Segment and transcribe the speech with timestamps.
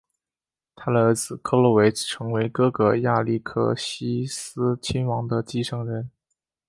[0.75, 6.09] 他的儿子克洛维成为哥哥亚历克西斯亲王的继承人。